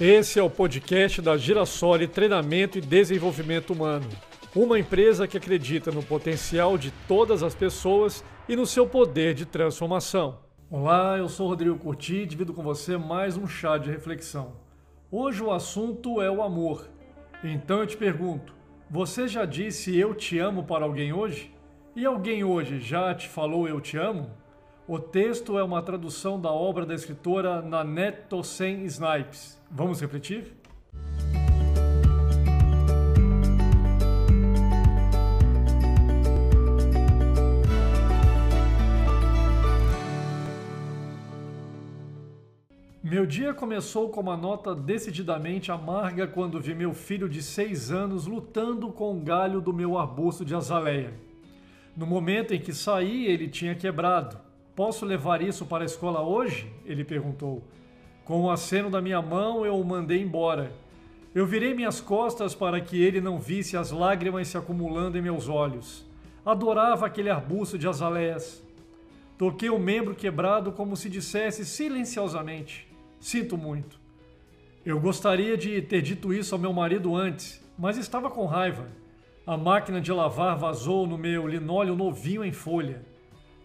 Esse 0.00 0.38
é 0.38 0.42
o 0.44 0.48
podcast 0.48 1.20
da 1.20 1.36
Girassoli 1.36 2.06
Treinamento 2.06 2.78
e 2.78 2.80
Desenvolvimento 2.80 3.72
Humano. 3.72 4.06
Uma 4.54 4.78
empresa 4.78 5.26
que 5.26 5.36
acredita 5.36 5.90
no 5.90 6.04
potencial 6.04 6.78
de 6.78 6.92
todas 7.08 7.42
as 7.42 7.52
pessoas 7.52 8.24
e 8.48 8.54
no 8.54 8.64
seu 8.64 8.86
poder 8.86 9.34
de 9.34 9.44
transformação. 9.44 10.38
Olá, 10.70 11.18
eu 11.18 11.28
sou 11.28 11.48
Rodrigo 11.48 11.76
Curti 11.76 12.18
e 12.18 12.26
divido 12.26 12.54
com 12.54 12.62
você 12.62 12.96
mais 12.96 13.36
um 13.36 13.48
chá 13.48 13.76
de 13.76 13.90
reflexão. 13.90 14.52
Hoje 15.10 15.42
o 15.42 15.50
assunto 15.50 16.22
é 16.22 16.30
o 16.30 16.44
amor. 16.44 16.88
Então 17.42 17.80
eu 17.80 17.86
te 17.88 17.96
pergunto: 17.96 18.54
você 18.88 19.26
já 19.26 19.44
disse 19.44 19.98
eu 19.98 20.14
te 20.14 20.38
amo 20.38 20.62
para 20.62 20.84
alguém 20.84 21.12
hoje? 21.12 21.52
E 21.96 22.06
alguém 22.06 22.44
hoje 22.44 22.78
já 22.78 23.12
te 23.16 23.28
falou 23.28 23.66
eu 23.66 23.80
te 23.80 23.96
amo? 23.96 24.30
O 24.90 24.98
texto 24.98 25.58
é 25.58 25.62
uma 25.62 25.82
tradução 25.82 26.40
da 26.40 26.50
obra 26.50 26.86
da 26.86 26.94
escritora 26.94 27.60
Nanette 27.60 28.22
Tossen 28.26 28.84
Snipes. 28.86 29.60
Vamos 29.70 30.00
repetir? 30.00 30.54
Meu 43.02 43.26
dia 43.26 43.52
começou 43.52 44.08
com 44.08 44.22
uma 44.22 44.38
nota 44.38 44.74
decididamente 44.74 45.70
amarga 45.70 46.26
quando 46.26 46.58
vi 46.58 46.74
meu 46.74 46.94
filho 46.94 47.28
de 47.28 47.42
seis 47.42 47.90
anos 47.90 48.26
lutando 48.26 48.90
com 48.90 49.18
o 49.18 49.20
galho 49.20 49.60
do 49.60 49.70
meu 49.74 49.98
arbusto 49.98 50.46
de 50.46 50.54
azaleia. 50.54 51.12
No 51.94 52.06
momento 52.06 52.54
em 52.54 52.58
que 52.58 52.72
saí, 52.72 53.26
ele 53.26 53.48
tinha 53.48 53.74
quebrado. 53.74 54.47
Posso 54.78 55.04
levar 55.04 55.42
isso 55.42 55.66
para 55.66 55.82
a 55.82 55.86
escola 55.86 56.22
hoje? 56.22 56.72
Ele 56.86 57.02
perguntou. 57.02 57.64
Com 58.24 58.42
o 58.42 58.48
aceno 58.48 58.88
da 58.88 59.00
minha 59.00 59.20
mão, 59.20 59.66
eu 59.66 59.76
o 59.76 59.84
mandei 59.84 60.22
embora. 60.22 60.70
Eu 61.34 61.44
virei 61.44 61.74
minhas 61.74 62.00
costas 62.00 62.54
para 62.54 62.80
que 62.80 63.02
ele 63.02 63.20
não 63.20 63.40
visse 63.40 63.76
as 63.76 63.90
lágrimas 63.90 64.46
se 64.46 64.56
acumulando 64.56 65.18
em 65.18 65.20
meus 65.20 65.48
olhos. 65.48 66.06
Adorava 66.46 67.06
aquele 67.06 67.28
arbusto 67.28 67.76
de 67.76 67.88
azaleias. 67.88 68.62
Toquei 69.36 69.68
o 69.68 69.80
membro 69.80 70.14
quebrado 70.14 70.70
como 70.70 70.96
se 70.96 71.10
dissesse 71.10 71.66
silenciosamente: 71.66 72.86
Sinto 73.18 73.58
muito. 73.58 73.98
Eu 74.86 75.00
gostaria 75.00 75.56
de 75.56 75.82
ter 75.82 76.02
dito 76.02 76.32
isso 76.32 76.54
ao 76.54 76.60
meu 76.60 76.72
marido 76.72 77.16
antes, 77.16 77.60
mas 77.76 77.96
estava 77.96 78.30
com 78.30 78.46
raiva. 78.46 78.86
A 79.44 79.56
máquina 79.56 80.00
de 80.00 80.12
lavar 80.12 80.56
vazou 80.56 81.04
no 81.04 81.18
meu 81.18 81.48
linóleo 81.48 81.96
novinho 81.96 82.44
em 82.44 82.52
folha. 82.52 83.17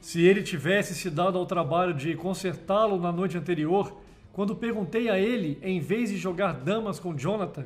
Se 0.03 0.21
ele 0.21 0.43
tivesse 0.43 0.93
se 0.93 1.09
dado 1.09 1.37
ao 1.37 1.45
trabalho 1.45 1.93
de 1.93 2.13
consertá-lo 2.13 2.99
na 2.99 3.09
noite 3.09 3.37
anterior, 3.37 4.01
quando 4.33 4.53
perguntei 4.53 5.09
a 5.09 5.17
ele, 5.17 5.57
em 5.63 5.79
vez 5.79 6.09
de 6.09 6.17
jogar 6.17 6.51
damas 6.51 6.99
com 6.99 7.17
Jonathan, 7.17 7.65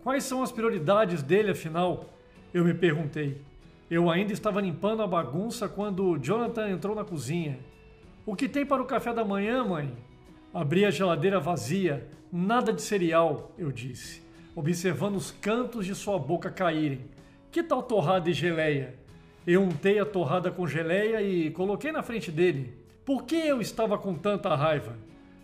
quais 0.00 0.22
são 0.22 0.44
as 0.44 0.52
prioridades 0.52 1.24
dele 1.24 1.50
afinal, 1.50 2.08
eu 2.54 2.64
me 2.64 2.72
perguntei. 2.72 3.42
Eu 3.90 4.08
ainda 4.08 4.32
estava 4.32 4.60
limpando 4.60 5.02
a 5.02 5.08
bagunça 5.08 5.68
quando 5.68 6.16
Jonathan 6.18 6.70
entrou 6.70 6.94
na 6.94 7.04
cozinha. 7.04 7.58
O 8.24 8.36
que 8.36 8.48
tem 8.48 8.64
para 8.64 8.80
o 8.80 8.86
café 8.86 9.12
da 9.12 9.24
manhã, 9.24 9.64
mãe? 9.64 9.92
Abri 10.54 10.84
a 10.84 10.90
geladeira 10.92 11.40
vazia, 11.40 12.06
nada 12.30 12.72
de 12.72 12.80
cereal, 12.80 13.52
eu 13.58 13.72
disse, 13.72 14.22
observando 14.54 15.16
os 15.16 15.32
cantos 15.32 15.84
de 15.84 15.96
sua 15.96 16.16
boca 16.16 16.48
caírem. 16.48 17.00
Que 17.50 17.60
tal 17.60 17.82
torrada 17.82 18.30
e 18.30 18.32
geleia? 18.32 19.04
Eu 19.46 19.62
untei 19.62 20.00
a 20.00 20.04
torrada 20.04 20.50
com 20.50 20.66
geleia 20.66 21.22
e 21.22 21.52
coloquei 21.52 21.92
na 21.92 22.02
frente 22.02 22.32
dele. 22.32 22.74
Por 23.04 23.22
que 23.22 23.36
eu 23.36 23.60
estava 23.60 23.96
com 23.96 24.12
tanta 24.12 24.52
raiva? 24.56 24.96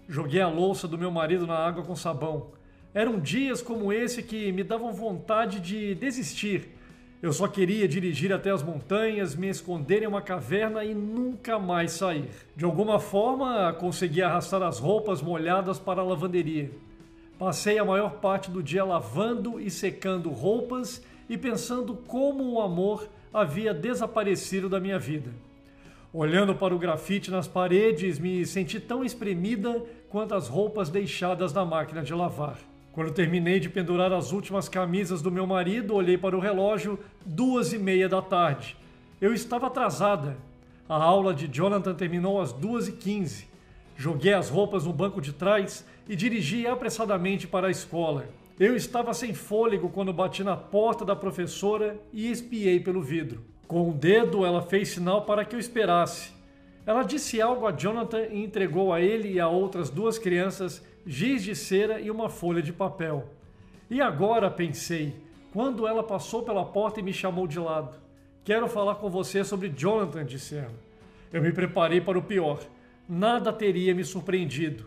Joguei 0.09 0.41
a 0.41 0.49
louça 0.49 0.89
do 0.89 0.99
meu 0.99 1.09
marido 1.09 1.47
na 1.47 1.57
água 1.57 1.85
com 1.85 1.95
sabão. 1.95 2.49
Eram 2.93 3.21
dias 3.21 3.63
como 3.63 3.93
esse 3.93 4.21
que 4.21 4.51
me 4.51 4.65
davam 4.65 4.93
vontade 4.93 5.61
de 5.61 5.95
desistir. 5.95 6.71
Eu 7.23 7.33
só 7.33 7.47
queria 7.47 7.87
dirigir 7.87 8.33
até 8.33 8.51
as 8.51 8.61
montanhas, 8.61 9.37
me 9.37 9.49
esconder 9.49 10.03
em 10.03 10.09
uma 10.09 10.21
caverna 10.21 10.85
e 10.85 10.93
nunca 10.93 11.57
mais 11.57 11.93
sair. 11.93 12.29
De 12.57 12.65
alguma 12.65 12.99
forma, 12.99 13.73
consegui 13.75 14.21
arrastar 14.21 14.65
as 14.65 14.81
roupas 14.81 15.23
molhadas 15.23 15.79
para 15.79 16.01
a 16.01 16.05
lavanderia. 16.05 16.73
Passei 17.39 17.79
a 17.79 17.85
maior 17.85 18.15
parte 18.15 18.51
do 18.51 18.65
dia 18.65 18.85
lavando 18.85 19.61
e 19.61 19.71
secando 19.71 20.29
roupas 20.29 21.01
e 21.29 21.39
pensando 21.39 21.95
como 21.95 22.55
o 22.55 22.61
amor 22.61 23.09
havia 23.33 23.73
desaparecido 23.73 24.69
da 24.69 24.79
minha 24.79 24.99
vida. 24.99 25.31
Olhando 26.13 26.55
para 26.55 26.75
o 26.75 26.79
grafite 26.79 27.31
nas 27.31 27.49
paredes, 27.49 28.19
me 28.19 28.45
senti 28.45 28.79
tão 28.79 29.03
espremida 29.03 29.83
quanto 30.11 30.35
as 30.35 30.47
roupas 30.47 30.91
deixadas 30.91 31.53
na 31.53 31.65
máquina 31.65 32.03
de 32.03 32.13
lavar. 32.13 32.59
Quando 32.93 33.13
terminei 33.13 33.59
de 33.59 33.71
pendurar 33.71 34.13
as 34.13 34.33
últimas 34.33 34.69
camisas 34.69 35.23
do 35.23 35.31
meu 35.31 35.47
marido, 35.47 35.95
olhei 35.95 36.19
para 36.19 36.37
o 36.37 36.41
relógio, 36.41 36.99
duas 37.25 37.73
e 37.73 37.79
meia 37.79 38.07
da 38.07 38.21
tarde. 38.21 38.77
Eu 39.19 39.33
estava 39.33 39.69
atrasada. 39.69 40.37
A 40.87 41.03
aula 41.03 41.33
de 41.33 41.49
Jonathan 41.49 41.95
terminou 41.95 42.39
às 42.39 42.53
duas 42.53 42.89
e 42.89 42.93
quinze. 42.93 43.49
Joguei 43.97 44.35
as 44.35 44.51
roupas 44.51 44.85
no 44.85 44.93
banco 44.93 45.23
de 45.23 45.33
trás 45.33 45.87
e 46.07 46.15
dirigi 46.15 46.67
apressadamente 46.67 47.47
para 47.47 47.69
a 47.69 47.71
escola. 47.71 48.27
Eu 48.61 48.77
estava 48.77 49.15
sem 49.15 49.33
fôlego 49.33 49.89
quando 49.89 50.13
bati 50.13 50.45
na 50.45 50.57
porta 50.57 51.05
da 51.05 51.17
professora 51.17 51.99
e 52.13 52.31
espiei 52.31 52.79
pelo 52.81 53.03
vidro. 53.03 53.45
Com 53.67 53.89
o 53.89 53.95
dedo, 53.95 54.45
ela 54.45 54.61
fez 54.61 54.91
sinal 54.91 55.25
para 55.25 55.45
que 55.45 55.57
eu 55.57 55.61
esperasse. 55.61 56.33
Ela 56.85 57.03
disse 57.03 57.41
algo 57.41 57.67
a 57.67 57.73
Jonathan 57.73 58.27
e 58.31 58.45
entregou 58.45 58.93
a 58.93 59.01
ele 59.01 59.33
e 59.33 59.41
a 59.41 59.49
outras 59.49 59.89
duas 59.89 60.19
crianças 60.19 60.85
giz 61.07 61.43
de 61.43 61.55
cera 61.55 62.01
e 62.01 62.11
uma 62.11 62.29
folha 62.29 62.61
de 62.61 62.73
papel. 62.73 63.29
E 63.91 64.01
agora, 64.01 64.51
pensei, 64.51 65.15
quando 65.53 65.87
ela 65.87 66.03
passou 66.03 66.43
pela 66.43 66.65
porta 66.65 67.01
e 67.01 67.03
me 67.03 67.13
chamou 67.13 67.47
de 67.47 67.59
lado. 67.59 67.97
Quero 68.45 68.69
falar 68.69 68.97
com 68.97 69.09
você 69.09 69.45
sobre 69.45 69.69
Jonathan, 69.69 70.25
disse 70.25 70.57
ela. 70.57 70.75
Eu 71.33 71.43
me 71.43 71.53
preparei 71.53 72.01
para 72.01 72.19
o 72.19 72.23
pior. 72.23 72.61
Nada 73.09 73.53
teria 73.53 73.95
me 73.95 74.05
surpreendido. 74.05 74.87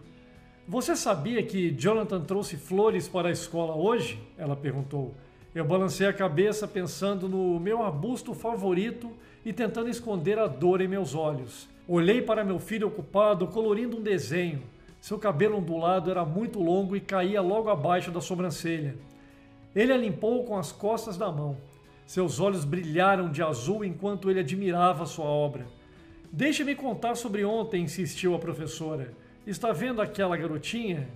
Você 0.68 0.96
sabia 0.96 1.44
que 1.44 1.70
Jonathan 1.70 2.22
trouxe 2.22 2.58
flores 2.58 3.08
para 3.08 3.30
a 3.30 3.32
escola 3.32 3.76
hoje? 3.76 4.20
Ela 4.36 4.56
perguntou. 4.56 5.14
Eu 5.54 5.64
balancei 5.64 6.08
a 6.08 6.14
cabeça 6.14 6.68
pensando 6.68 7.30
no 7.30 7.60
meu 7.60 7.84
arbusto 7.84 8.34
favorito 8.34 9.12
e 9.46 9.54
tentando 9.54 9.92
esconder 9.92 10.40
a 10.40 10.48
dor 10.48 10.82
em 10.82 10.88
meus 10.88 11.14
olhos. 11.14 11.70
Olhei 11.88 12.20
para 12.20 12.44
meu 12.44 12.58
filho 12.58 12.88
ocupado 12.88 13.46
colorindo 13.46 13.98
um 13.98 14.02
desenho. 14.02 14.64
Seu 15.00 15.20
cabelo 15.20 15.60
ondulado 15.60 16.10
era 16.10 16.26
muito 16.26 16.60
longo 16.60 16.96
e 16.96 17.00
caía 17.00 17.42
logo 17.42 17.70
abaixo 17.70 18.10
da 18.10 18.20
sobrancelha. 18.20 18.96
Ele 19.76 19.94
a 19.94 19.98
limpou 19.98 20.46
com 20.46 20.58
as 20.58 20.72
costas 20.72 21.16
da 21.16 21.32
mão. 21.32 21.58
Seus 22.08 22.40
olhos 22.40 22.66
brilharam 22.66 23.32
de 23.32 23.44
azul 23.44 23.86
enquanto 23.86 24.32
ele 24.32 24.40
admirava 24.40 25.06
sua 25.06 25.26
obra. 25.26 25.68
Deixe-me 26.32 26.74
contar 26.74 27.14
sobre 27.14 27.46
ontem, 27.46 27.84
insistiu 27.84 28.34
a 28.34 28.40
professora. 28.40 29.14
Está 29.46 29.72
vendo 29.72 30.02
aquela 30.02 30.36
garotinha? 30.36 31.08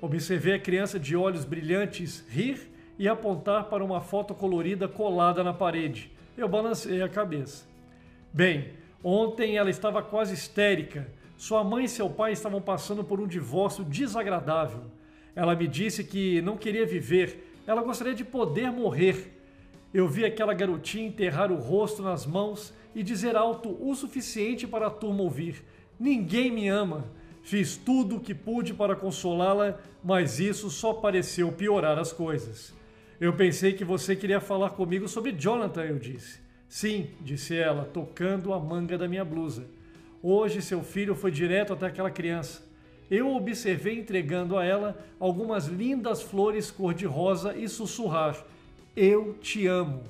Observei 0.00 0.54
a 0.54 0.58
criança 0.58 0.98
de 0.98 1.14
olhos 1.14 1.44
brilhantes 1.44 2.24
rir 2.30 2.58
e 2.98 3.06
apontar 3.06 3.64
para 3.64 3.84
uma 3.84 4.00
foto 4.00 4.34
colorida 4.34 4.88
colada 4.88 5.44
na 5.44 5.52
parede. 5.52 6.10
Eu 6.34 6.48
balancei 6.48 7.02
a 7.02 7.08
cabeça. 7.10 7.66
Bem, 8.32 8.70
ontem 9.04 9.58
ela 9.58 9.68
estava 9.68 10.02
quase 10.02 10.32
histérica. 10.32 11.06
Sua 11.36 11.62
mãe 11.62 11.84
e 11.84 11.88
seu 11.90 12.08
pai 12.08 12.32
estavam 12.32 12.62
passando 12.62 13.04
por 13.04 13.20
um 13.20 13.26
divórcio 13.26 13.84
desagradável. 13.84 14.84
Ela 15.36 15.54
me 15.54 15.68
disse 15.68 16.02
que 16.02 16.40
não 16.40 16.56
queria 16.56 16.86
viver, 16.86 17.52
ela 17.66 17.82
gostaria 17.82 18.14
de 18.14 18.24
poder 18.24 18.72
morrer. 18.72 19.38
Eu 19.92 20.08
vi 20.08 20.24
aquela 20.24 20.54
garotinha 20.54 21.06
enterrar 21.06 21.52
o 21.52 21.56
rosto 21.56 22.02
nas 22.02 22.24
mãos 22.24 22.72
e 22.94 23.02
dizer 23.02 23.36
alto 23.36 23.76
o 23.78 23.94
suficiente 23.94 24.66
para 24.66 24.86
a 24.86 24.90
turma 24.90 25.22
ouvir: 25.22 25.62
Ninguém 26.00 26.50
me 26.50 26.66
ama. 26.66 27.17
Fiz 27.48 27.78
tudo 27.78 28.16
o 28.16 28.20
que 28.20 28.34
pude 28.34 28.74
para 28.74 28.94
consolá-la, 28.94 29.80
mas 30.04 30.38
isso 30.38 30.68
só 30.68 30.92
pareceu 30.92 31.50
piorar 31.50 31.98
as 31.98 32.12
coisas. 32.12 32.74
Eu 33.18 33.32
pensei 33.32 33.72
que 33.72 33.86
você 33.86 34.14
queria 34.14 34.38
falar 34.38 34.68
comigo 34.68 35.08
sobre 35.08 35.32
Jonathan, 35.32 35.82
eu 35.84 35.98
disse. 35.98 36.40
Sim, 36.68 37.08
disse 37.22 37.56
ela, 37.56 37.86
tocando 37.86 38.52
a 38.52 38.60
manga 38.60 38.98
da 38.98 39.08
minha 39.08 39.24
blusa. 39.24 39.64
Hoje 40.22 40.60
seu 40.60 40.82
filho 40.82 41.14
foi 41.14 41.30
direto 41.30 41.72
até 41.72 41.86
aquela 41.86 42.10
criança. 42.10 42.62
Eu 43.10 43.34
observei 43.34 43.98
entregando 43.98 44.58
a 44.58 44.62
ela 44.62 45.02
algumas 45.18 45.68
lindas 45.68 46.20
flores 46.20 46.70
cor-de-rosa 46.70 47.56
e 47.56 47.66
sussurrar: 47.66 48.44
Eu 48.94 49.38
te 49.40 49.66
amo. 49.66 50.02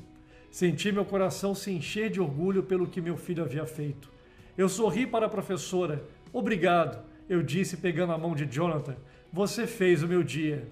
Senti 0.51 0.91
meu 0.91 1.05
coração 1.05 1.55
se 1.55 1.71
encher 1.71 2.11
de 2.11 2.21
orgulho 2.21 2.65
pelo 2.65 2.89
que 2.89 3.01
meu 3.01 3.17
filho 3.17 3.45
havia 3.45 3.65
feito. 3.65 4.11
Eu 4.57 4.69
sorri 4.69 5.07
para 5.07 5.27
a 5.27 5.31
professora. 5.31 6.03
Obrigado 6.33 7.07
eu 7.29 7.43
disse 7.43 7.77
pegando 7.77 8.13
a 8.13 8.19
mão 8.19 8.35
de 8.35 8.45
Jonathan, 8.45 8.97
você 9.33 9.67
fez 9.67 10.03
o 10.03 10.09
meu 10.09 10.23
dia. 10.23 10.67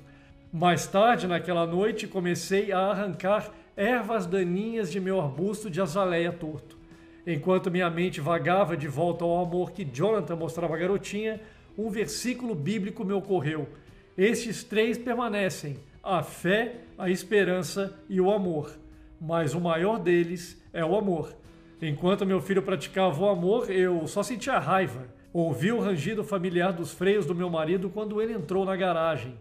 Mais 0.52 0.86
tarde, 0.86 1.26
naquela 1.26 1.66
noite, 1.66 2.06
comecei 2.06 2.72
a 2.72 2.78
arrancar 2.78 3.50
ervas 3.76 4.26
daninhas 4.26 4.90
de 4.90 4.98
meu 4.98 5.20
arbusto 5.20 5.68
de 5.68 5.80
azaleia 5.80 6.32
torto. 6.32 6.78
Enquanto 7.26 7.70
minha 7.70 7.90
mente 7.90 8.20
vagava 8.20 8.76
de 8.76 8.88
volta 8.88 9.24
ao 9.24 9.44
amor 9.44 9.72
que 9.72 9.84
Jonathan 9.84 10.36
mostrava 10.36 10.74
à 10.74 10.78
garotinha, 10.78 11.40
um 11.76 11.90
versículo 11.90 12.54
bíblico 12.54 13.04
me 13.04 13.12
ocorreu. 13.12 13.68
Estes 14.16 14.64
três 14.64 14.96
permanecem: 14.96 15.76
a 16.02 16.22
fé, 16.22 16.76
a 16.96 17.10
esperança 17.10 17.98
e 18.08 18.20
o 18.20 18.30
amor. 18.30 18.70
Mas 19.20 19.54
o 19.54 19.60
maior 19.60 19.98
deles 19.98 20.62
é 20.72 20.84
o 20.84 20.96
amor. 20.96 21.34
Enquanto 21.82 22.24
meu 22.24 22.40
filho 22.40 22.62
praticava 22.62 23.20
o 23.20 23.28
amor, 23.28 23.70
eu 23.70 24.06
só 24.06 24.22
sentia 24.22 24.58
raiva. 24.58 25.15
Ouvi 25.38 25.70
o 25.70 25.78
rangido 25.78 26.24
familiar 26.24 26.72
dos 26.72 26.92
freios 26.92 27.26
do 27.26 27.34
meu 27.34 27.50
marido 27.50 27.90
quando 27.90 28.22
ele 28.22 28.32
entrou 28.32 28.64
na 28.64 28.74
garagem. 28.74 29.34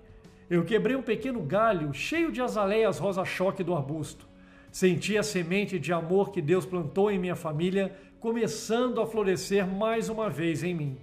Eu 0.50 0.65
quebrei 0.65 0.94
um 0.94 1.01
pequeno 1.01 1.42
galho 1.42 1.94
cheio 1.94 2.33
de 2.33 2.42
azaleias 2.42 3.00
rosa-choque 3.00 3.63
do 3.63 3.74
arbusto. 3.74 4.27
Senti 4.69 5.18
a 5.18 5.24
semente 5.24 5.80
de 5.80 5.94
amor 5.94 6.31
que 6.31 6.42
Deus 6.42 6.65
plantou 6.65 7.09
em 7.09 7.18
minha 7.18 7.33
família 7.33 7.95
começando 8.19 9.00
a 9.00 9.07
florescer 9.07 9.65
mais 9.65 10.09
uma 10.09 10.30
vez 10.30 10.65
em 10.65 10.75
mim. 10.75 10.97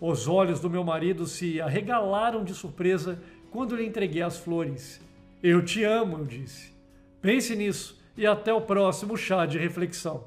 Os 0.00 0.26
olhos 0.26 0.58
do 0.58 0.70
meu 0.70 0.82
marido 0.82 1.26
se 1.26 1.60
arregalaram 1.60 2.42
de 2.42 2.54
surpresa 2.54 3.22
quando 3.50 3.76
lhe 3.76 3.84
entreguei 3.84 4.22
as 4.22 4.38
flores. 4.38 5.02
Eu 5.42 5.62
te 5.62 5.84
amo, 5.84 6.16
eu 6.16 6.24
disse. 6.24 6.72
Pense 7.20 7.54
nisso 7.54 8.02
e 8.16 8.26
até 8.26 8.54
o 8.54 8.62
próximo 8.62 9.18
chá 9.18 9.44
de 9.44 9.58
reflexão. 9.58 10.24